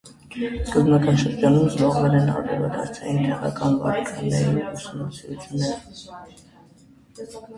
[0.67, 7.37] Սկզբնական շրջանում զբաղվել են արևադարձային տեղական վարակների ուսումնասիրություններով։